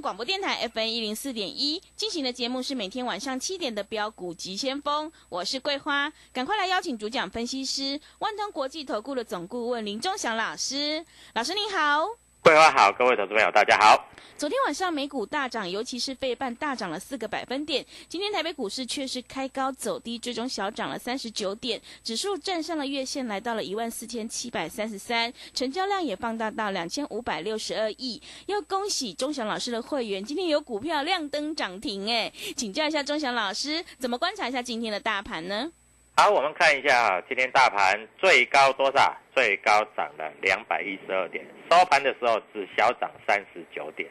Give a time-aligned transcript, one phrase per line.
[0.00, 12.21] 广播电台 FN 一零四点一进行的节目是每天晚上七点的标股急先锋，我是桂花，赶快来邀请主讲分析师万通国际投顾的总顾问林忠祥老师，老师您好。
[12.42, 14.04] 桂花好，各位投资朋友大家好。
[14.36, 17.86] 昨天晚上美股大涨，尤其是费半大涨了四个百分点。
[18.08, 28.20] 今天台北股市却是开高走低，最终小涨了三十九点，指数站上了月线，来到了一万四千七百三十三，成交量也放大到两千五百六十二亿。
[28.46, 35.70] 要恭喜钟祥老师的会员，今天有股票亮灯涨停，哎，请教一下钟祥老师，怎么观察一下今天的大盘呢？
[36.14, 39.16] 好，我们看一下哈，今天大盘最高多少？
[39.34, 44.10] 最高涨了两百一十二点，收盘的时候只小涨三十九点。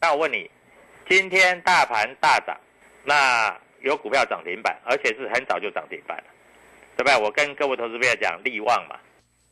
[0.00, 0.50] 那我问你，
[1.08, 2.58] 今天大盘大涨，
[3.04, 6.24] 那有股票涨停板，而且是很早就涨停板了，
[6.96, 7.16] 对不对？
[7.16, 8.98] 我跟各位投资朋友讲，利旺嘛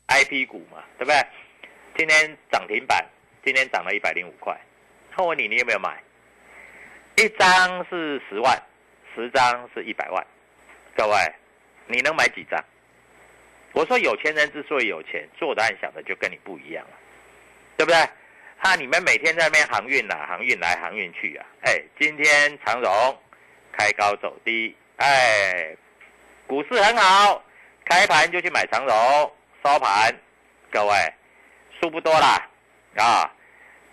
[0.08, 1.16] ，IP 股嘛，对不对？
[1.96, 3.06] 今天涨停板，
[3.44, 4.52] 今天涨了一百零五块。
[5.16, 6.02] 我问你，你有没有买？
[7.16, 8.60] 一张是十万，
[9.14, 10.26] 十张是一百万，
[10.96, 11.14] 各位。
[11.88, 12.62] 你能买几张？
[13.72, 16.96] 我说有钱人之所以有钱，做的和想的就跟你不一样了，
[17.76, 17.98] 对不对？
[18.60, 23.16] 哈，你们每天在那边航运呐，航运来航运去啊，哎，今天长荣
[23.70, 25.76] 开高走低，哎，
[26.46, 27.44] 股市很好，
[27.84, 29.32] 开盘就去买长荣，
[29.62, 30.12] 收盘，
[30.72, 30.94] 各位
[31.80, 32.48] 输不多啦，
[32.96, 33.30] 啊，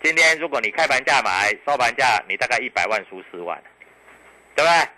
[0.02, 3.62] 今天如果你开盘价买，收盘价你大概一百万输四万，
[4.56, 4.88] 对不对？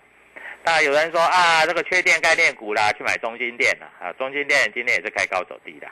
[0.65, 5.89] 那有人说啊，这个缺电概念股啦，去买中心电了啊，中心电今天也是开高走低的，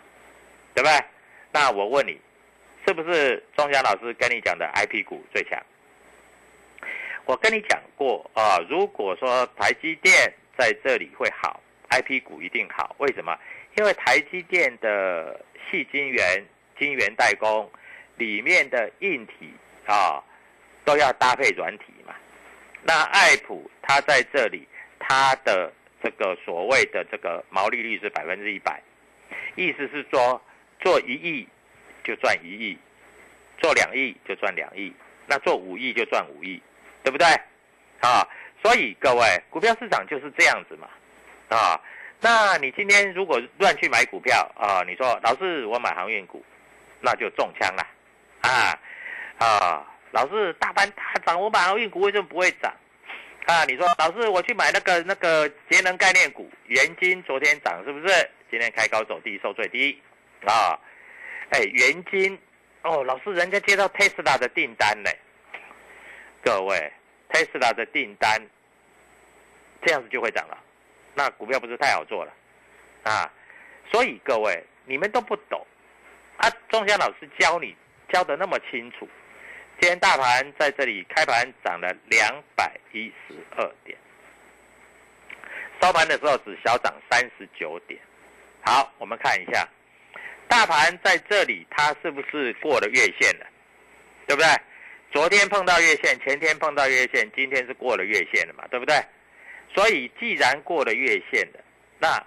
[0.75, 1.01] 对不对？
[1.53, 2.21] 那我问你，
[2.87, 5.59] 是不是钟祥老师跟你讲的 IP 股最强？
[7.25, 10.13] 我跟你讲过啊，如果说台积电
[10.59, 11.61] 在这里会好
[11.91, 12.95] ，IP 股一定好。
[12.99, 13.37] 为什么？
[13.77, 15.41] 因为台积电的
[15.71, 16.45] 细晶圆、
[16.79, 17.71] 晶圆代工
[18.17, 19.53] 里面的硬体
[19.87, 20.23] 啊，
[20.85, 22.15] 都要搭配软体嘛。
[22.87, 24.67] 那爱普它在这里，
[25.01, 28.81] 它的这个所谓的这个毛利率是百分之一百，
[29.57, 30.41] 意思是说
[30.79, 31.49] 做一亿
[32.05, 32.79] 就赚一亿，
[33.59, 34.95] 做两亿就赚两亿，
[35.27, 36.63] 那做五亿就赚五亿，
[37.03, 37.27] 对不对？
[38.01, 38.25] 啊，
[38.63, 40.89] 所以各位股票市场就是这样子嘛，
[41.49, 41.81] 啊，
[42.21, 46.45] 那你今天如果乱去买股票啊，你说老师我买航运股，
[47.01, 47.87] 那就中枪了，
[48.43, 48.79] 啊
[49.39, 49.93] 啊。
[50.17, 52.73] 老师，大盘大涨，我买航运股为什么不会涨？
[53.45, 58.31] 啊，你说老师，我去买那个那个节能概念股，元金昨天涨是不是？
[58.51, 60.01] 今天开高走低，收最低，
[60.47, 60.73] 啊，
[61.51, 62.39] 哎，元金，
[62.81, 65.11] 哦，老师，人家接到特斯拉的订单呢，
[66.43, 66.91] 各位，
[67.29, 68.41] 特斯拉的订单，
[69.85, 70.57] 这样子就会涨了，
[71.13, 72.33] 那股票不是太好做了，
[73.03, 73.31] 啊，
[73.93, 75.63] 所以各位，你们都不懂，
[76.39, 77.77] 啊，钟祥老师教你
[78.11, 79.07] 教的那么清楚。
[79.79, 83.97] 今天大盘在这里开盘涨了两百一十二点，
[85.81, 88.01] 收盘的时候只小涨三十九点。
[88.65, 89.69] 好，我们看一下，
[90.49, 93.47] 大盘在这里它是不是过了月线了？
[94.27, 94.49] 对不对？
[95.13, 98.67] 昨天碰到月线，前天碰到月线，今天是过了月线了嘛？
[98.69, 98.97] 对不对？
[99.75, 101.61] 所以既然过了月线了，
[101.99, 102.21] 那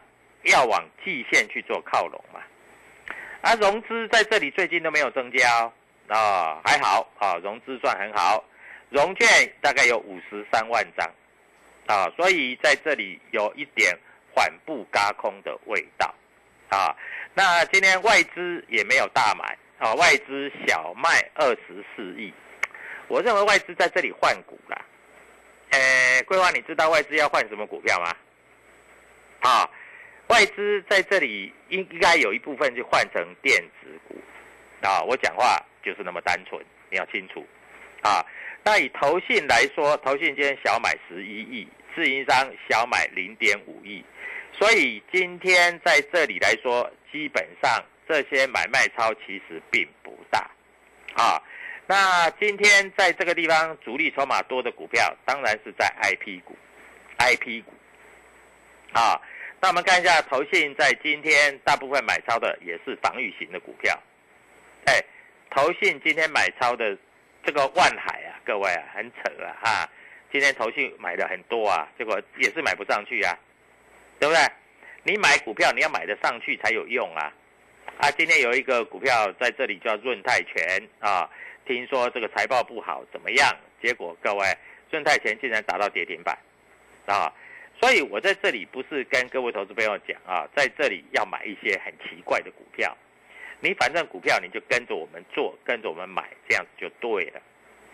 [0.44, 2.40] 要往季线去做靠拢嘛。
[3.42, 5.74] 啊，融资在这里最近都没有增加哦，
[6.10, 8.44] 啊，还好啊，融资算很好，
[8.90, 9.28] 融券
[9.62, 11.08] 大概有五十三万张，
[11.86, 13.98] 啊，所以在这里有一点
[14.34, 16.14] 缓步嘎空的味道，
[16.70, 16.96] 啊，
[17.34, 22.34] 那今天外资也没有大买，啊，外资小卖二十四亿，
[23.08, 24.82] 我认为外资在这里换股啦，
[25.70, 28.16] 呃，桂花，你知道外资要换什么股票吗？
[29.42, 29.70] 啊？
[30.28, 34.16] 外资在这里应应该有一部分就换成电子股，
[34.82, 37.46] 啊，我讲话就是那么单纯，你要清楚，
[38.02, 38.26] 啊，
[38.64, 44.04] 那以投信来说，投信今天小买十一亿，自营商小买零点五亿，
[44.54, 50.50] 所以今天在这里来说，基本上这些买卖超其实并不大，
[51.16, 51.42] 啊，
[51.88, 56.58] 那今天在这个地方主力筹码多的股票，当然是在 I P 股
[57.18, 57.74] ，I P 股，
[58.94, 59.22] 啊。
[59.62, 63.94] 那我们看一下，投信在今天大部分买超的也是防御型的股票。
[64.86, 65.04] 哎，
[65.50, 66.96] 投信今天买超的
[67.44, 69.90] 这个万海啊，各位啊，很扯啊哈！
[70.32, 73.38] 今天投信买的很多啊，结果也是买不上去啊，
[74.20, 74.42] 对不对？
[75.04, 77.34] 你买股票你要买得上去才有用啊！
[77.98, 81.28] 啊，今天有一个股票在这里叫润泰全啊，
[81.66, 83.56] 听说这个财报不好，怎么样？
[83.82, 84.46] 结果各位，
[84.92, 86.38] 润泰全竟然达到跌停板
[87.08, 87.34] 啊！
[87.82, 92.96] 所以我在这里不是跟各位投资朋友讲啊，在这里要买一些很奇怪的股票，
[93.60, 97.42] 你反正股票你就跟着我们做，跟着我们买，这样子就对了，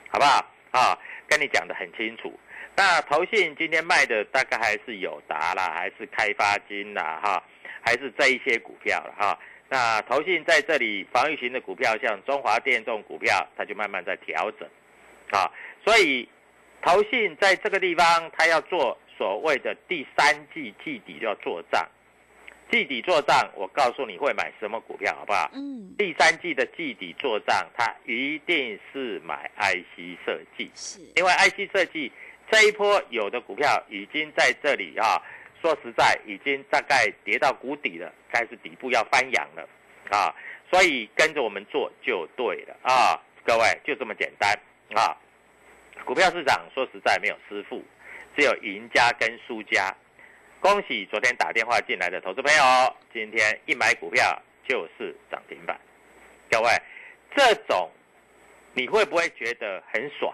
[0.09, 0.45] 好不好？
[0.71, 0.97] 啊，
[1.27, 2.31] 跟你讲的很清楚。
[2.75, 7.43] 那投信今天卖的大概还是友达啦，还是开发金啦，哈，
[7.81, 9.39] 还是这一些股票了哈。
[9.69, 14.67] 那投信在这里防御型的股票，像中华电这种股票，它就慢慢在调整，
[15.31, 15.51] 啊，
[15.83, 16.27] 所以
[16.81, 18.97] 投信在这个地方它要做。
[19.17, 21.87] 所谓的第三季季底就要做账，
[22.71, 25.49] 季底做账，我告诉你会买什么股票，好不好？
[25.53, 25.93] 嗯。
[25.97, 30.99] 第三季的季底做账，它一定是买 IC 设计，是。
[31.15, 32.11] 因为 IC 设计
[32.51, 35.21] 这一波有的股票已经在这里啊，
[35.61, 39.67] 说实在已经大概跌到谷底了，开始底部要翻阳了
[40.09, 40.33] 啊，
[40.71, 44.51] 所以跟着我们做就对了啊，各位就这么简单
[44.93, 45.15] 啊。
[46.03, 47.83] 股票市场说实在没有师傅。
[48.37, 49.95] 只有赢家跟输家，
[50.65, 55.79] 恭喜昨天打电话进来的投资朋友，今天一买股票就是涨停板。
[56.49, 56.67] 各位，
[57.35, 57.87] 这种
[58.73, 60.33] 你会不会觉得很爽？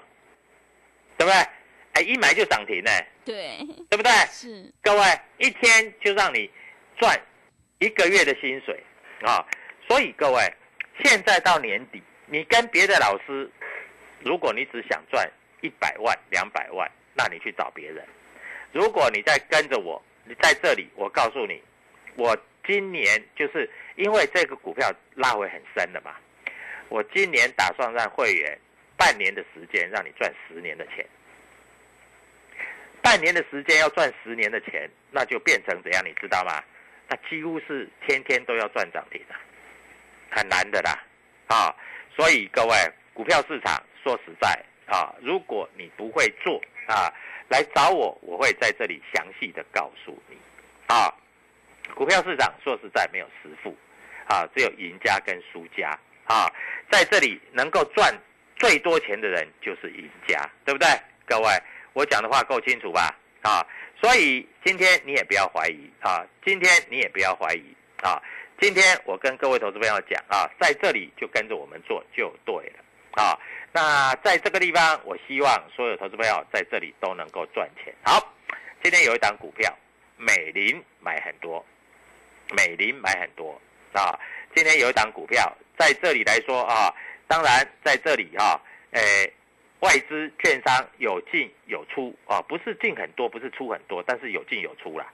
[1.17, 1.33] 对不对？
[1.95, 2.89] 哎，一买就涨停呢？
[3.25, 3.57] 对，
[3.89, 4.09] 对不对？
[4.31, 4.71] 是。
[4.81, 5.03] 各位，
[5.37, 6.49] 一天就让你
[6.97, 7.19] 赚
[7.79, 8.81] 一个月的薪水
[9.23, 9.45] 啊！
[9.85, 10.41] 所以各位，
[11.03, 13.51] 现在到年底，你跟别的老师，
[14.21, 15.29] 如果你只想赚
[15.59, 16.89] 一百万、两百万。
[17.15, 18.01] 那你去找别人。
[18.71, 21.61] 如果你在跟着我，你在这里，我告诉你，
[22.15, 26.15] 我今年就是因为这个股票拉回很深了嘛，
[26.89, 28.57] 我今年打算让会员
[28.97, 31.05] 半年的时间让你赚十年的钱。
[33.01, 36.03] 半年的时间要赚十年的钱，那就变成怎样？
[36.05, 36.63] 你知道吗？
[37.09, 39.35] 那几乎是天天都要赚涨停的，
[40.29, 41.03] 很难的啦，
[41.47, 41.75] 啊！
[42.15, 42.75] 所以各位，
[43.13, 44.49] 股票市场说实在
[44.85, 47.11] 啊，如果你不会做，啊，
[47.51, 50.37] 来找我，我会在这里详细的告诉你。
[50.87, 51.13] 啊，
[51.93, 53.75] 股票市场说实在没有师傅，
[54.25, 55.89] 啊，只有赢家跟输家。
[56.23, 56.49] 啊，
[56.89, 58.17] 在这里能够赚
[58.55, 60.87] 最多钱的人就是赢家，对不对？
[61.25, 61.49] 各位，
[61.91, 63.13] 我讲的话够清楚吧？
[63.41, 63.67] 啊，
[64.01, 68.21] 所以今天你也不要怀疑啊，今天你也不要怀疑啊，
[68.61, 73.21] 今天我跟各位投资朋友讲啊，在这里就跟着我们做就对了。
[73.21, 73.37] 啊。
[73.73, 77.93] 那在这个地方，我希望所有投资朋友在这里都能够赚钱。
[78.03, 78.33] 好，
[78.83, 79.73] 今天有一档股票，
[80.17, 81.65] 美林买很多，
[82.53, 83.59] 美林买很多
[83.93, 84.19] 啊。
[84.53, 86.93] 今天有一档股票在这里来说啊，
[87.27, 88.59] 当然在这里哈，
[88.91, 89.31] 诶，
[89.79, 95.07] 外资券商有进有出啊，不是进很多，不是出很多，但是有进有出啦，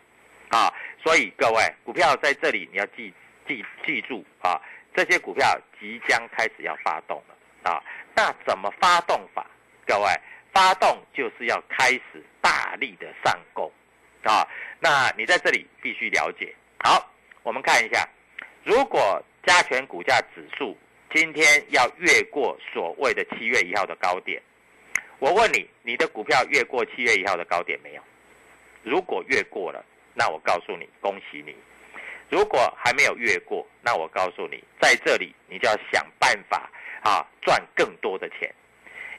[0.50, 0.74] 啊。
[1.04, 3.14] 所以各位股票在这里你要记
[3.48, 4.60] 记记住啊，
[4.96, 5.46] 这些股票
[5.80, 7.36] 即将开始要发动了。
[7.64, 7.84] 啊，
[8.18, 9.46] 那怎么发动法？
[9.86, 10.10] 各位，
[10.52, 13.72] 发动就是要开始大力的上攻，
[14.24, 14.42] 啊，
[14.80, 16.52] 那你在这里必须了解。
[16.80, 17.08] 好，
[17.44, 18.10] 我们看一下，
[18.64, 20.76] 如果加权股价指数
[21.14, 24.42] 今天要越过所谓的七月一号的高点，
[25.20, 28.02] 我问你，你的股票越过七月一号的高点没有？
[28.82, 31.54] 如果越过了，那我告诉你，恭喜你；
[32.32, 36.68] 如果还没有越过，那我告诉你，在这里你就要想办法。
[37.08, 38.54] 啊，赚更多的钱，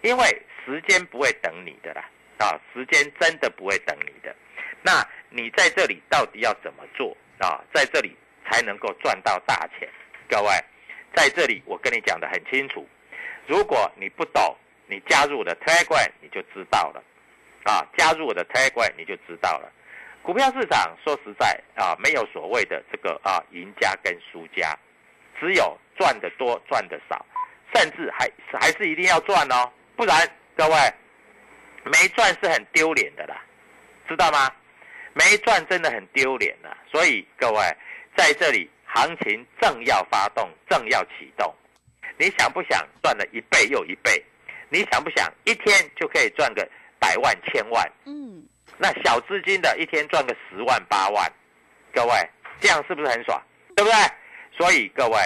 [0.02, 2.04] 因为时间不会等你的啦，
[2.36, 4.36] 啊，时间真的不会等你的。
[4.82, 7.16] 那你在这里到底要怎么做？
[7.38, 8.14] 啊，在这里
[8.44, 9.88] 才能够赚到大钱。
[10.28, 10.50] 各位，
[11.14, 12.86] 在这里我跟你讲的很清楚，
[13.46, 14.54] 如果你不懂，
[14.86, 17.02] 你加入我的 Telegram 你就知道了，
[17.64, 19.72] 啊，加入我的 Telegram 你就知道了。
[20.22, 24.78] 股票市场说实在啊，没有所谓的这个啊赢家跟输家，
[25.40, 27.24] 只有赚的多赚的少，
[27.74, 30.16] 甚至还还是一定要赚哦，不然
[30.56, 30.74] 各位
[31.84, 33.40] 没赚是很丢脸的啦，
[34.08, 34.50] 知道吗？
[35.14, 37.60] 没赚真的很丢脸呐，所以各位
[38.16, 41.52] 在这里行情正要发动，正要启动，
[42.16, 44.22] 你想不想赚了一倍又一倍？
[44.70, 47.90] 你想不想一天就可以赚个百万千万？
[48.04, 48.44] 嗯，
[48.76, 51.30] 那小资金的一天赚个十万八万，
[51.92, 52.12] 各位
[52.60, 53.40] 这样是不是很爽？
[53.74, 53.98] 对不对？
[54.56, 55.16] 所以各位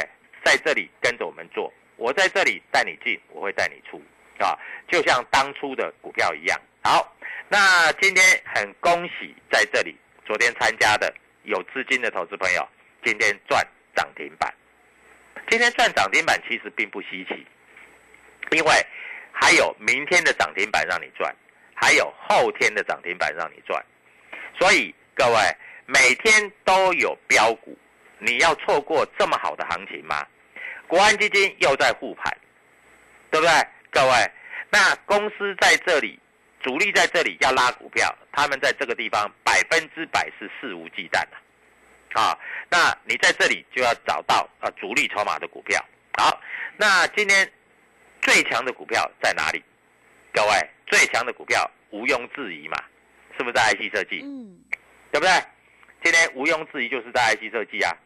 [0.45, 4.03] 在这里跟着我们做，我在这里带你进，我会带你出
[4.39, 4.59] 啊，
[4.89, 6.61] 就像当初的股票一样。
[6.83, 7.15] 好，
[7.49, 12.69] 那今天很恭喜在这里昨天参加的有资金的投资朋友，
[13.05, 14.53] 今天赚涨停板。
[15.49, 17.47] 今天赚涨停板其实并不稀奇，
[18.51, 18.87] 因为
[19.33, 21.35] 还有明天的涨停板让你赚，
[21.75, 23.85] 还有后天的涨停板让你赚，
[24.59, 25.35] 所以各位
[25.87, 27.77] 每天都有标股，
[28.19, 30.27] 你要错过这么好的行情吗？
[30.93, 32.31] 国安基金又在护盘，
[33.31, 33.67] 对不对？
[33.91, 34.31] 各位，
[34.69, 36.21] 那公司在这里，
[36.61, 45.83] 主力在这里要拉股票，他们在这个地方百分之百是肆无忌惮的，啊，那你在这里就要找到啊主力筹码的股票。
[46.19, 46.39] 好，
[46.77, 47.51] 那今天
[48.21, 49.65] 最强的股票在哪里？
[50.31, 50.51] 各位，
[50.89, 52.77] 最强的股票毋庸置疑嘛，
[53.39, 54.21] 是不是在 IC 设计？
[54.23, 54.61] 嗯，
[55.11, 55.33] 对不对？
[56.05, 57.97] 今天毋庸置疑就是在 IC 设计啊，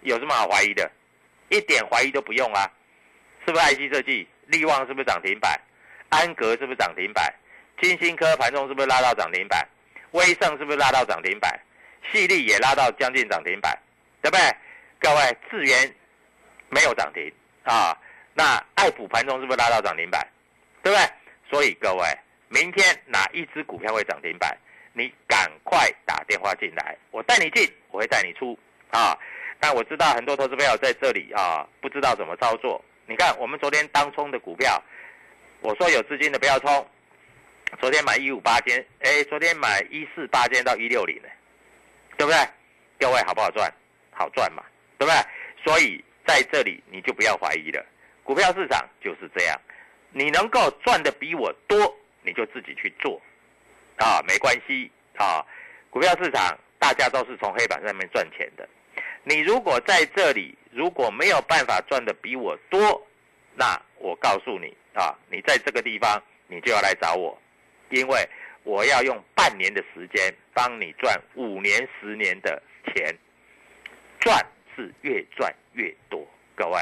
[0.00, 0.90] 有什么好怀疑的？
[1.52, 2.68] 一点怀疑都不用啊，
[3.44, 4.26] 是不是爱 c 设计？
[4.46, 5.60] 力旺是不是涨停板？
[6.08, 7.32] 安格是不是涨停板？
[7.80, 9.68] 金星科盘中是不是拉到涨停板？
[10.12, 11.60] 威盛是不是拉到涨停板？
[12.10, 13.78] 细粒也拉到将近涨停板，
[14.22, 14.56] 对不对？
[14.98, 15.94] 各位，智源
[16.70, 17.30] 没有涨停
[17.64, 17.96] 啊，
[18.34, 20.26] 那爱普盘中是不是拉到涨停板？
[20.82, 21.06] 对不对？
[21.50, 22.06] 所以各位，
[22.48, 24.56] 明天哪一只股票会涨停板？
[24.94, 28.58] 你赶快打电话进来，我带你进，我会带你出
[28.90, 29.16] 啊。
[29.62, 32.84] 但我知道很多投资朋友在这里啊，不知道怎么操作。
[33.06, 34.82] 你看，我们昨天当冲的股票，
[35.60, 36.84] 我说有资金的不要冲。
[37.80, 41.28] 昨天买一五八间，哎，昨天买一四八间到一六零呢，
[42.16, 42.38] 对不对？
[42.98, 43.72] 各位好不好赚？
[44.10, 44.64] 好赚嘛，
[44.98, 45.14] 对不对？
[45.64, 47.86] 所以在这里你就不要怀疑了，
[48.24, 49.56] 股票市场就是这样，
[50.10, 51.78] 你能够赚的比我多，
[52.22, 53.22] 你就自己去做，
[53.98, 55.46] 啊，没关系啊。
[55.88, 58.68] 股票市场大家都是从黑板上面赚钱的。
[59.24, 63.06] 你如果在这里如果没有办法赚的比我多，
[63.54, 67.40] 那我告诉你啊，你在这个地方你就要来找我，
[67.90, 68.28] 因为
[68.64, 73.16] 我要用半年的时间帮你赚五年、十年的钱，
[74.20, 76.26] 赚是越赚越多。
[76.54, 76.80] 各位，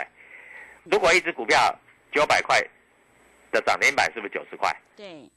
[0.84, 1.78] 如果一只股票
[2.12, 2.60] 九百块
[3.50, 4.74] 的涨停板是不是九十块？
[4.96, 5.28] 对，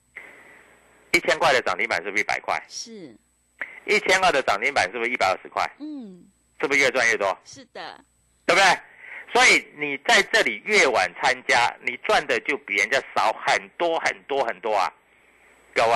[1.11, 2.61] 一千块的涨停板是不是一百块？
[2.67, 3.15] 是，
[3.85, 5.69] 一千二的涨停板是不是一百二十块？
[5.79, 6.25] 嗯，
[6.63, 7.37] 是不是越赚越多？
[7.43, 7.99] 是的，
[8.45, 8.79] 对不对？
[9.33, 14.89] 所以你在这里越晚参加，你赚的就比人家少很多很多很多啊！
[15.75, 15.93] 各位，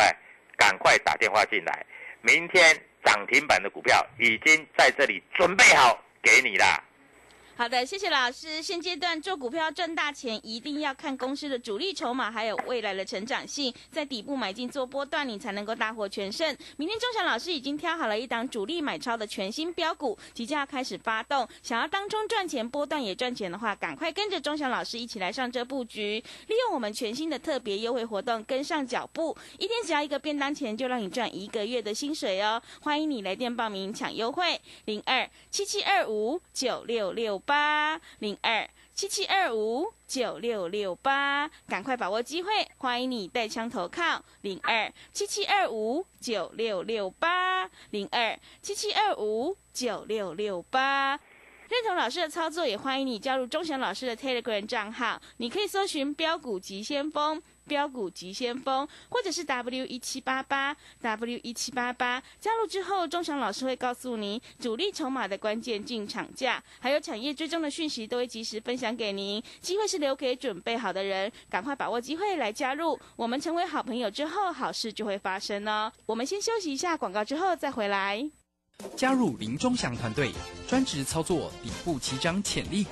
[0.58, 1.86] 赶快打电话进来，
[2.20, 6.84] 明天涨停板的股票已经在这里准备好给你啦。
[7.58, 8.62] 好的，谢谢老师。
[8.62, 16.56] 现阶段做股票赚大钱，一定要看公司的主力筹码，还有未来的成长性，在底部买进做波段，你才能够大获全胜。
[16.78, 21.48] 明天钟祥老师已经挑好了一档主力买超的全新标股，即将要开始发动。
[21.64, 32.62] 想要当中赚钱，波段也赚钱的话，赶快跟着钟祥老师一起来上这布局，利用我们全新的特别优惠活动，跟上脚步，一天只要一个便当钱，就让你赚一个月的薪水哦。
[32.82, 37.42] 欢迎你来电报名抢优惠，零二七七二五九六六。
[37.48, 42.50] 八零二七七二五九六六八，赶快把握机会！
[42.78, 51.12] 欢迎你带枪投靠零二七七二五九六六八零二七七二五九六六八。
[51.70, 57.42] 认同老师的操作，也欢迎你加入钟祥老师的 Telegram 账号，你可以搜寻“标股急先锋”。
[57.68, 69.44] 标股急先锋，或者是 W 一七八八 W 一七八八，加入之后，钟祥老师会告诉你主力筹码的关键进场价，还有产业追踪的讯息，都会及时分享给您。
[69.62, 72.98] 机会是留给准备好的人，赶快把握机会来加入。
[73.16, 75.92] 我们成为好朋友之后，好事就会发生哦。
[76.06, 78.30] 我们先休息一下广告，之后再回来。
[78.96, 80.32] 加入林钟祥团队，
[80.68, 82.92] 专职操作底部起涨潜力股。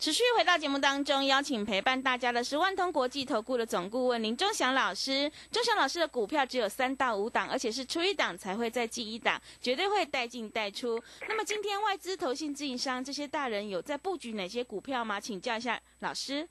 [0.00, 5.30] 持续回到节目当中，邀请陪伴大家的是万通国际投顾的总顾问林忠祥老师。
[5.52, 10.98] 忠祥老师的股票只有三到五档，而且是出一档才会再进一档，绝对会带进带出。
[11.28, 15.20] 那么今天外资、投信、自营商这些大人有在布局哪些股票吗？
[15.20, 16.48] 请教一下老师。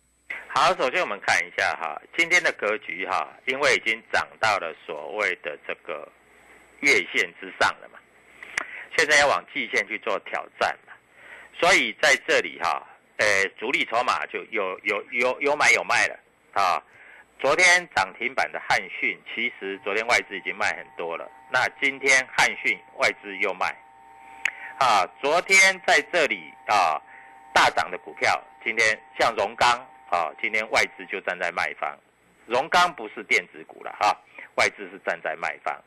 [0.53, 6.07] 好，首先我们看一下哈，今天的格局哈，因为已经涨到了所谓的这个
[6.81, 7.97] 月线之上了嘛，
[8.95, 10.93] 现在要往季线去做挑战嘛，
[11.59, 12.85] 所以在这里哈。
[13.19, 13.25] 呃，
[13.59, 16.17] 主力筹码就有有有有买有卖了
[16.53, 16.81] 啊。
[17.37, 21.29] 昨天涨停板的汉讯，其实昨天外资已经卖很多了。
[21.51, 23.67] 那今天汉讯外资又卖
[24.77, 25.05] 啊。
[25.21, 26.95] 昨天在这里啊
[27.53, 29.69] 大涨的股票，今天像荣钢
[30.09, 31.97] 啊，今天外资就站在卖方。
[32.45, 34.15] 荣钢不是电子股了哈，
[34.55, 35.77] 外资是站在卖方。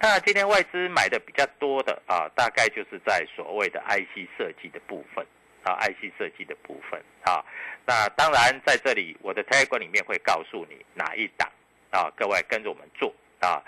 [0.00, 5.26] 那今天外资买的比较多的啊，大概就是在所谓的 IC 设计的部分。
[5.66, 7.44] 啊，IC 设计的部分啊，
[7.84, 11.50] 那当然在这里我的 Telegram 里面会告诉你哪一档
[11.90, 13.60] 啊，各位跟着我们做啊，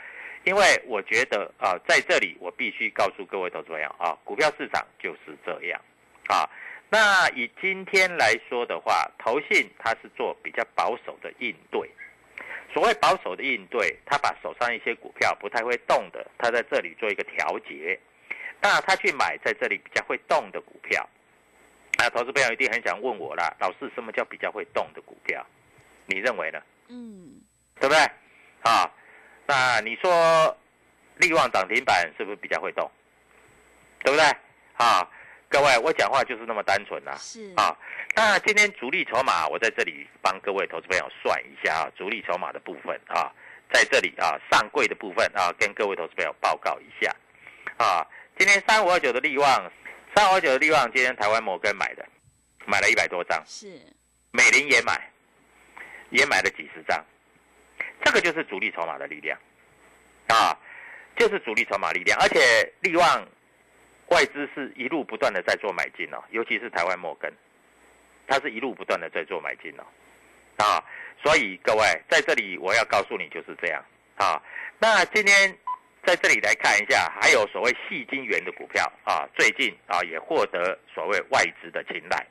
[0.45, 5.81] 因为我觉得啊，在这里我必须告诉各位投资朋友啊，股票市场就是这样
[6.29, 6.49] 啊。
[6.89, 11.91] 那以今天来说的话，投信它是做比较保守的应对，
[12.73, 17.99] 所谓保守的应对，他把手上一些股票不太会动的，他在这里做一个调节，
[18.63, 21.07] 那他去买在这里比较会动的股票。
[22.01, 25.45] 那投资朋友一定很想问我啦，老师，什么叫比较会动的股票？
[26.07, 26.63] 你认为呢？
[26.87, 27.41] 嗯，
[27.81, 27.99] 对不对？
[28.63, 28.89] 啊，
[29.47, 30.57] 那你说
[31.17, 32.89] 利旺涨停板是不是比较会动？
[34.05, 34.25] 对不对？
[34.77, 35.05] 啊，
[35.49, 37.17] 各位，我讲话就是那么单纯呐。
[37.19, 37.77] 是啊，
[38.15, 43.33] 那今天主力筹码，我在这里帮各位投资朋友算一下啊，主力筹码的部分啊，
[43.73, 47.13] 在这里啊，上柜的部分啊，跟各位投资朋友报告一下
[47.77, 48.07] 啊，
[48.39, 49.73] 今天三五二九的利旺。
[50.15, 52.05] 三五九的地方，今天台湾摩根买的，
[52.67, 53.81] 买了一百多张，是，
[54.33, 55.11] 美林也买，
[56.11, 57.05] 也买了几十张，
[58.05, 59.39] 这个就是主力筹码的力量，
[60.29, 60.57] 啊，
[61.17, 63.29] 就是主力筹码力量，而且力旺
[64.09, 67.33] 外资是一路不断的在做买进哦，尤其是台湾摩根，
[68.27, 69.85] 它是一路不断的在做买进哦，
[70.65, 70.83] 啊，
[71.23, 73.85] 所以各位在这里我要告诉你就是这样。
[74.17, 74.43] 啊，
[74.79, 75.57] 那今天。
[76.09, 82.27] 在这里来看一下，还有所谓细金元的股票啊，最近啊也获得所谓外资的青睐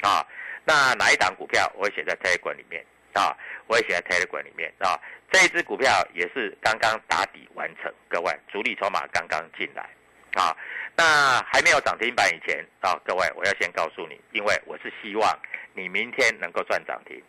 [0.00, 0.26] 啊。
[0.64, 3.36] 那哪一档股票我会写在 Telegram 里面啊？
[3.66, 4.98] 我会写在 Telegram 里面啊。
[5.30, 9.86] 这一支股票也是刚刚打底完成，各位主力筹码刚刚进来
[10.32, 10.56] 啊。
[10.96, 15.38] 那还没有涨停板以前啊，各位我要先告诉你，因为我是希望
[15.74, 17.22] 你明天能够赚涨停。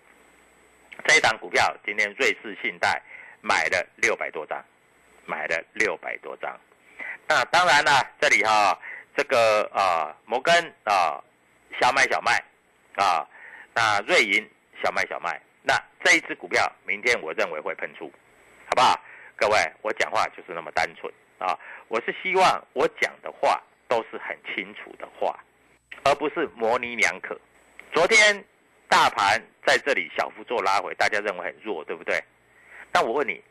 [1.06, 3.02] 这一档股票今天瑞士信贷
[3.42, 4.64] 买了六百多张。
[5.26, 6.60] 买了六百多张，
[7.28, 8.78] 那当然了，这里哈，
[9.16, 10.54] 这个啊摩根
[10.84, 11.24] 啊
[11.80, 12.34] 小买小卖
[12.96, 13.26] 啊，
[13.74, 14.50] 那瑞银
[14.84, 18.12] 小卖小卖，那这一只股票明天我认为会喷出，
[18.66, 19.00] 好不好？
[19.38, 21.58] 各位，我讲话就是那么单纯啊，
[21.88, 25.40] 我是希望我讲的话都是很清楚的话，
[26.04, 27.40] 而不是模棱两可。
[27.94, 28.44] 昨天
[28.90, 32.22] 大盘在这里小幅做拉回，大家认为很弱，对不对？
[32.92, 33.42] 那我问你。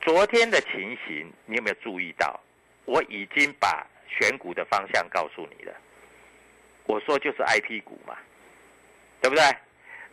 [0.00, 2.40] 昨天的情形，你有没有注意到？
[2.84, 5.74] 我已经把选股的方向告诉你了。
[6.84, 8.16] 我说就是 I P 股嘛，
[9.20, 9.42] 对不对？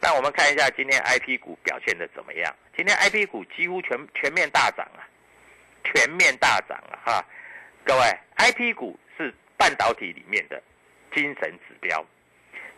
[0.01, 2.55] 那我们看一下今天 I P 股表现的怎么样？
[2.75, 5.05] 今天 I P 股几乎全全面大涨啊，
[5.83, 6.97] 全面大涨啊！
[7.05, 7.25] 哈，
[7.85, 8.01] 各位
[8.35, 10.59] ，I P 股是半导体里面的
[11.13, 12.03] 精神指标。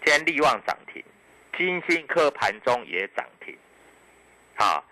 [0.03, 1.01] 今天力旺涨停，
[1.57, 3.57] 金星科盘中也涨停，
[4.55, 4.83] 好。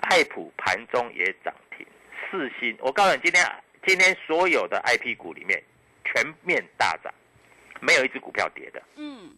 [0.00, 1.86] 爱普盘中也涨停，
[2.30, 3.44] 四星，我告诉你，今天
[3.86, 5.62] 今天所有的 I P 股里面
[6.04, 7.12] 全面大涨，
[7.80, 8.82] 没有一只股票跌的。
[8.96, 9.36] 嗯，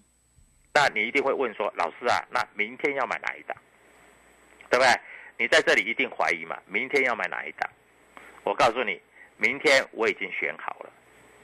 [0.75, 3.57] 那你一定会问说，老师啊，那明天要买哪一档？
[4.71, 5.01] 对不对？
[5.39, 6.61] 你在这里一定怀疑嘛？
[6.67, 7.71] 明天要买哪一档？
[8.45, 9.01] 我告诉你，
[9.37, 10.91] 明天我已经选好了，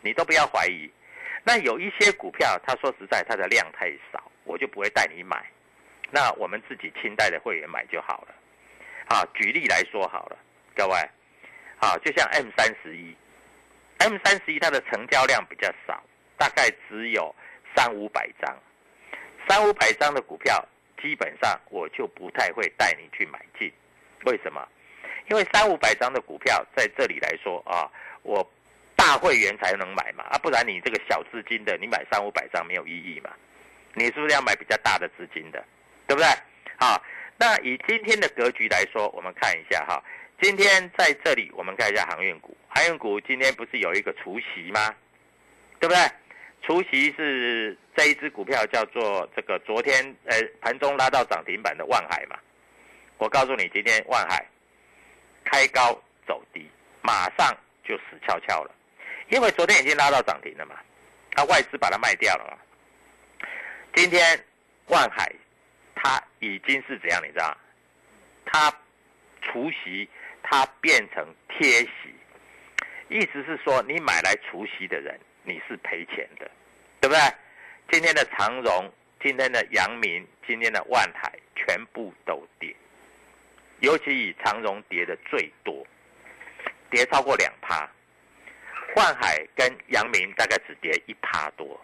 [0.03, 0.91] 你都不要怀疑。
[1.43, 5.45] 那有一些股票，他说实在，它的量太少，我就不会带你买。
[6.11, 8.35] 那我们自己清代的会员买就好了。
[9.07, 10.39] 啊，举例来说好了，
[10.75, 10.97] 各位，
[11.79, 13.15] 啊，就像 M 三十一
[13.99, 16.03] ，M 三十一它的成交量比较少，
[16.37, 17.35] 大概只有
[17.77, 18.57] 三五百张，
[19.49, 20.65] 三五百张的股票，
[21.03, 23.73] 基本上我就不太会带你去买进，
[24.25, 24.67] 为什么？
[25.31, 27.91] 因为三五百张的股票在这里来说啊，
[28.23, 28.47] 我
[28.95, 33.31] 大会员才能买嘛，啊，不然你这个小资金的，你买三五百张没有意义嘛，
[33.95, 35.65] 你是不是要买比较大的资金的，
[36.07, 36.29] 对不对？
[36.77, 37.01] 好，
[37.37, 40.03] 那以今天的格局来说，我们看一下哈，
[40.41, 44.95] 今天在这里我们看一下航运股，航运股今天不是有一个除夕吗？
[45.81, 46.01] 对不对？
[46.63, 52.39] 除夕是这一只股票叫做这个昨天呃盘中拉到涨停板的万海嘛，
[53.19, 54.47] 我告诉你，今天万海
[55.45, 55.93] 开高
[56.27, 56.67] 走低，
[57.03, 57.55] 马上
[57.87, 58.75] 就死翘翘了，
[59.29, 60.77] 因为昨天已经拉到涨停了嘛，
[61.37, 63.47] 那外资把它卖掉了嘛。
[63.95, 64.43] 今天
[64.87, 65.31] 万海
[66.05, 67.57] 它已经是怎样，你知道？
[68.45, 68.71] 它
[69.41, 70.07] 除夕
[70.43, 72.15] 它变成贴息，
[73.09, 75.19] 意思是说你买来除夕的人。
[75.47, 76.51] 你是赔钱的，
[77.03, 77.21] 对不对？
[77.93, 78.91] 今天的长荣、
[79.23, 82.75] 今天的阳明、今天的万海全部都跌，
[83.81, 85.87] 尤其以长荣跌的最多，
[86.89, 87.87] 跌超过两趴，
[88.97, 91.79] 万海跟阳明大概只跌一趴多，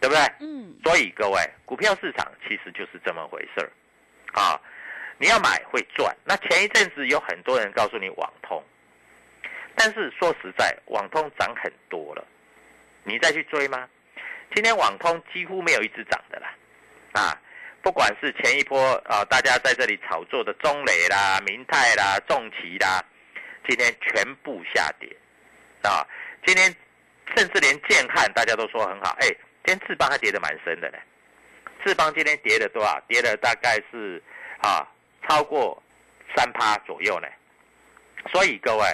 [0.00, 0.22] 对不对？
[0.40, 0.74] 嗯。
[0.84, 3.70] 所以各位，股票市场其实就是这么回事儿，
[4.40, 4.60] 啊，
[5.18, 6.16] 你要买会赚。
[6.24, 8.62] 那前一阵子有很多人告诉你网通，
[9.74, 12.24] 但是说实在，网通涨很多了。
[13.04, 13.88] 你再去追吗？
[14.54, 16.54] 今天网通几乎没有一只涨的啦，
[17.12, 17.36] 啊，
[17.82, 23.04] 不管是前一波啊，大家在这里炒作的中磊啦、明泰啦、重旗啦，
[23.68, 25.08] 今天全部下跌，
[25.82, 26.06] 啊，
[26.46, 26.74] 今天
[27.36, 29.28] 甚至连建汉大家都说很好，哎，
[29.68, 30.96] 今天智邦还跌得蛮深的呢，
[31.84, 32.98] 智邦今天跌了多少？
[33.06, 34.22] 跌了大概是
[34.62, 34.88] 啊，
[35.28, 35.82] 超过
[36.34, 37.28] 三趴左右呢，
[38.32, 38.84] 所以各位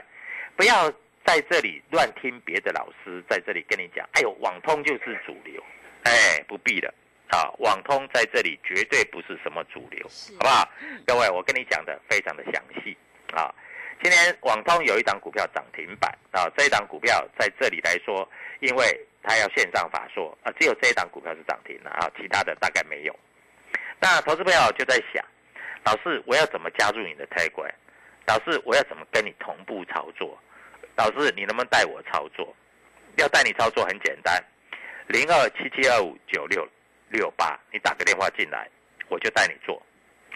[0.56, 0.92] 不要。
[1.26, 5.64] 在这里乱听别的老师在这里跟你讲，哎呦，网通就是主流，
[6.02, 6.92] 哎，不必了
[7.28, 10.06] 啊，网通在这里绝对不是什么主流，
[10.38, 10.68] 好不好？
[11.06, 12.94] 各位，我跟你讲的非常的详细
[13.32, 13.48] 啊。
[14.02, 18.28] 今天网通有一档股票涨停板啊，这一档股票在这里来说，
[18.60, 18.84] 因为
[19.24, 23.18] 它要线上法说啊，只有这一档股票是涨停的啊，其他的大概没有。
[23.98, 25.24] 那投资朋友就在想，
[25.84, 27.74] 老师，我要怎么加入你的泰管？
[28.26, 30.38] 老师，我要怎么跟你同步操作？
[30.96, 32.54] 老师，你能不能带我操作？
[33.16, 34.42] 要带你操作很简单，
[35.06, 36.68] 零二七七二五九六
[37.08, 38.68] 六八，你打个电话进来，
[39.08, 39.80] 我就带你做。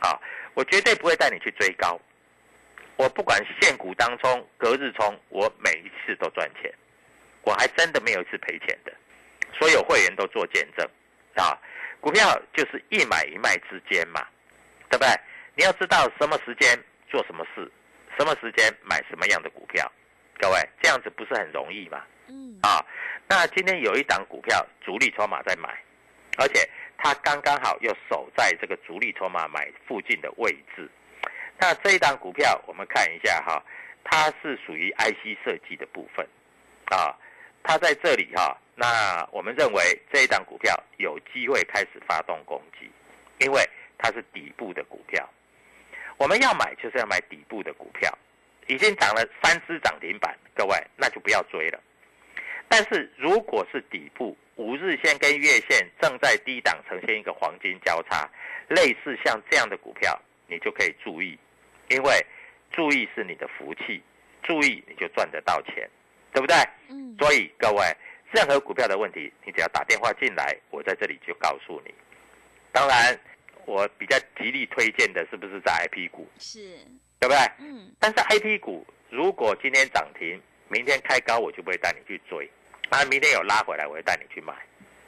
[0.01, 0.19] 啊，
[0.55, 2.01] 我绝对不会带你去追高。
[2.97, 6.73] 我不管现股当中、隔日冲，我每一次都赚钱，
[7.43, 8.93] 我还真的没有一次赔钱的。
[9.59, 10.89] 所有会员都做见证。
[11.35, 11.57] 啊，
[12.01, 14.27] 股票就是一买一卖之间嘛，
[14.91, 15.09] 对不对？
[15.55, 17.71] 你要知道什么时间做什么事，
[18.19, 19.91] 什么时间买什么样的股票。
[20.39, 22.03] 各位，这样子不是很容易吗？
[22.29, 22.85] 嗯，啊，
[23.29, 25.69] 那今天有一档股票主力筹码在买，
[26.39, 30.89] 而且它刚刚好又守在这个主力筹码买附近的位置。
[31.59, 33.61] 那这一档股票我们看一下哈，
[34.05, 36.25] 它是属于 IC 设计的部分，
[36.87, 37.17] 啊，
[37.69, 42.91] 它在这里哈，那我们认为这一档股票有机会开始发动攻击，
[43.45, 43.63] 因为
[43.99, 45.29] 它是底部的股票，
[46.17, 48.11] 我们要买就是要买底部的股票。
[48.69, 51.79] 已经涨了三只涨停板，各位那就不要追了。
[52.69, 58.27] 但是如果是底部五日线跟月线正在低档呈现一个黄金交叉，
[58.69, 61.39] 类似像这样的股票，你就可以注意，
[61.89, 62.25] 因为
[62.73, 64.03] 注意是你的福气，
[64.43, 65.89] 注意你就赚得到钱，
[66.33, 66.57] 对不对？
[66.89, 67.17] 嗯。
[67.19, 67.85] 所以各位，
[68.31, 71.93] 任何股票的问题，你只要打电话进来，我在这里就告诉你。
[72.73, 73.19] 当然，
[73.65, 76.29] 我比较极力推荐的是不是在 I P 股？
[76.39, 76.79] 是。
[77.21, 77.39] 对不对？
[77.59, 77.91] 嗯。
[77.99, 82.49] 但是 I P 股如果今天涨停，明天开高，我就不会带你去追。
[82.91, 84.55] 啊，明天有拉回来，我会带你去买。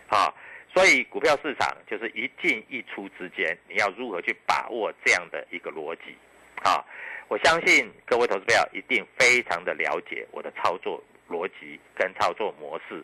[0.08, 0.34] 啊，
[0.74, 6.16] 所以股票市场就是一进一出之间，你要如何去把握这样的一个逻辑？
[6.62, 6.84] 啊，
[7.28, 13.02] 我相信各位投资友一定非常的了解我的操作逻辑跟操作模式。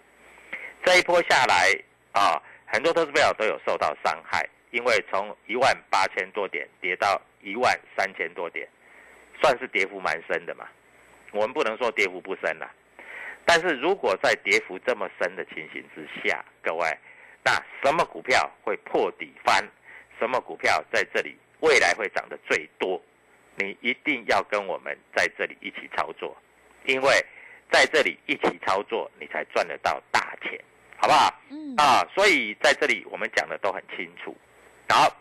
[0.84, 1.70] 这一波下来
[2.12, 8.68] 啊，很多投资友都有受到伤害，因为从一万八千多点跌到一万三千多点。
[9.42, 10.66] 算是跌幅蛮深的嘛，
[11.30, 12.72] 我们不能说跌幅不深啦，
[13.44, 16.88] 但是如果在跌幅这么深的情形之下，各位，
[17.44, 17.52] 那
[17.84, 19.62] 什么股票会破底翻？
[20.18, 22.98] 什么股票在这里未来会涨得最多？
[23.56, 26.34] 你一定要跟我们在这里一起操作，
[26.86, 27.26] 因为
[27.70, 30.58] 在这里一起操作，你才赚得到大钱，
[30.96, 31.34] 好不好？
[31.50, 34.36] 嗯啊，所以在这里我们讲的都很清楚，
[34.88, 35.14] 好。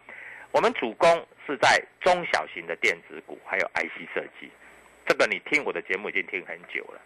[0.52, 4.50] 我们主攻是在中小型的电子股，还有 IC 设计。
[5.06, 7.02] 这个你听我的节目已经听很久了。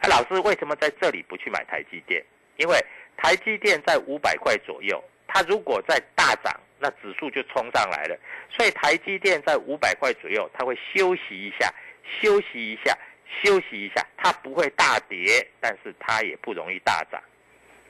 [0.00, 2.24] 啊，老师为什么在这里不去买台积电？
[2.56, 2.82] 因为
[3.18, 8.18] 台积电在五百块左右，它如果在大涨，那指数就冲上来了。
[8.48, 11.70] 所以台积电在五百块左右，它会休息一下，
[12.18, 12.96] 休息一下，
[13.42, 17.22] 休息一下，它不会大跌，但是它也不容易大涨。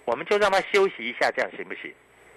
[0.05, 1.93] 我们就让它休息一下，这样行不行？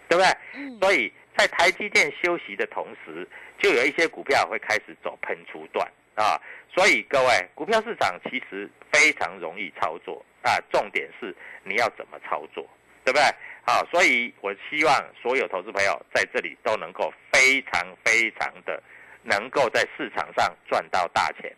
[0.08, 0.38] 对对不对？
[0.54, 6.40] 嗯，所以在台积电休息的同时，就有一些股票会开始走喷出段啊。
[6.72, 12.68] 所以各位，股票市场其实非常容易操作啊，重点是你要怎么操作，
[13.04, 13.24] 对不对？
[13.66, 18.82] 好，所以我希望所有投资朋友在这里都能够非常非常的
[19.24, 21.52] 能够在市场上赚到大钱。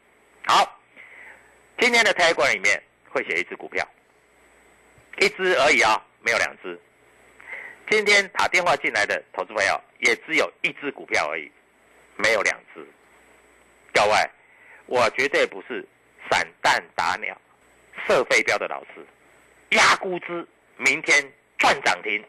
[0.46, 0.80] 好，
[1.78, 3.86] 今天的 t a g 里面会写一只股票，
[5.20, 6.80] 一只而已啊、没有两只。
[7.90, 11.52] 今天打电话进来的投资朋友也只有一只股票而已，
[12.16, 12.86] 没有两只。
[13.94, 14.30] 各位，
[14.88, 15.86] 我绝对不是
[16.30, 17.40] 散弹打鸟、
[18.08, 19.06] 射飞镖的老师，
[19.72, 22.24] 压估值，明天赚涨停。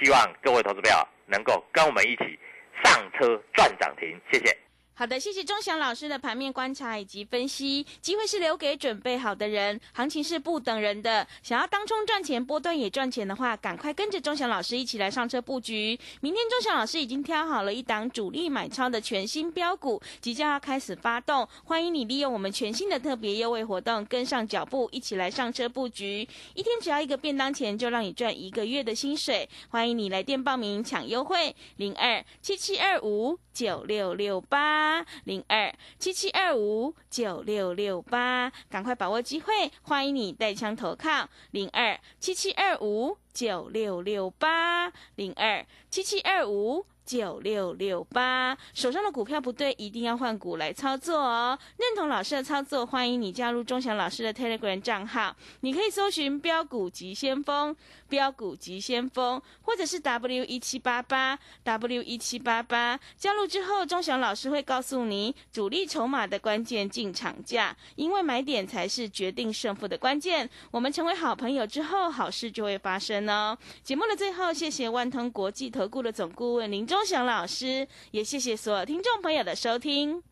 [0.00, 2.38] 希望各位投资朋友能够跟我们一起
[2.82, 4.56] 上车赚涨停，谢谢。
[4.96, 7.84] 好的，谢谢钟祥老师的盘面观察以及分析。
[8.00, 11.26] 机会是留给准备好的人，行情是不等人的。
[11.42, 15.98] 想要当冲赚钱、波段也赚钱的话，赶快跟着钟祥老师一起来上车布局。
[16.20, 26.20] 明天钟祥老师已经挑好了一档主力买超的全新标股，即将要开始发动，欢迎你利用我们全新的特别优惠活动，跟上脚步，一起来上车布局。
[26.54, 29.48] 一天只要一个便当钱，就让你赚一个月的薪水。
[29.70, 34.83] 欢迎你来电报名抢优惠，零二七七二五九六六八
[35.24, 46.84] 零二七七二五九六六八，赶快把握机会，欢迎你带枪投靠，零二七七二五九六六八，零二七七二五。
[47.04, 51.58] 九六六八，手上的股票不对，一定要换股来操作哦。
[51.76, 57.76] 认同老师的操作，欢迎你加入钟祥老师的 Telegram 账号，你可以搜寻标股急先锋、
[58.08, 62.98] 标股急先锋，或者是 W 一七八八 W 一七八八。
[63.16, 70.48] 加入之后，钟祥老师会告诉你主力筹码的关键进场价，因为买点才是决定胜负的关键。
[70.70, 73.56] 我们成为好朋友之后，好事就会发生哦。
[73.82, 80.22] 节目的最后，谢谢万通国际投顾的总顾问林钟祥老师，也谢谢所有听众朋友的收听。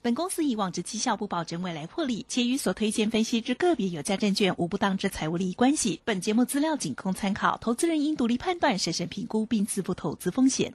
[0.00, 6.00] 本公司以往之绩效不保证未来获利，且与所推荐分析之个别有价证券无不当之财务利益关系。
[6.04, 10.72] 本节目资料仅供参考，投资人应独立判断、审慎评估并自负投资风险。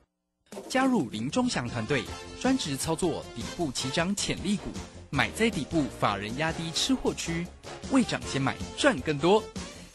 [0.68, 2.04] 加入林中祥团队，
[2.42, 4.72] 专职操作底部起涨潜力股，
[5.10, 7.48] 买在底部，法人压低吃货区，
[7.92, 9.42] 未涨先买赚更多。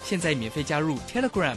[0.04, 1.56] 现在免费加入 Telegram，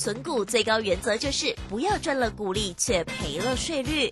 [0.00, 4.10] 存股最高原则就是不要赚了股利却赔了税率。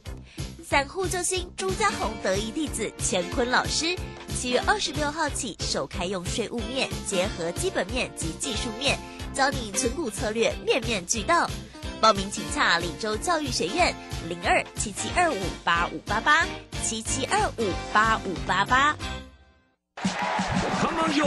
[0.62, 3.96] 散户救星朱家红得意弟子乾坤老师，
[4.36, 8.98] 七月二十六号起首开用税务面结合基本面及技术面，
[9.32, 11.48] 教你存股策略面面俱到。
[12.02, 13.94] 报名请洽李州教育学院
[14.28, 16.46] 零二七七二五八五八八
[16.82, 18.94] 七七二五八五八八。
[20.82, 21.24] Come on 哟！